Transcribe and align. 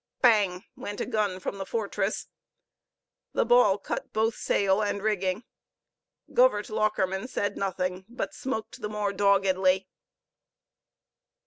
Bang! 0.19 0.63
went 0.75 0.99
a 0.99 1.05
gun 1.05 1.39
from 1.39 1.59
the 1.59 1.63
fortress; 1.63 2.27
the 3.33 3.45
ball 3.45 3.77
cut 3.77 4.11
both 4.11 4.33
sail 4.33 4.81
and 4.81 5.03
rigging. 5.03 5.43
Govert 6.33 6.71
Lockerman 6.71 7.27
said 7.27 7.55
nothing, 7.55 8.05
but 8.09 8.33
smoked 8.33 8.81
the 8.81 8.89
more 8.89 9.13
doggedly. 9.13 9.87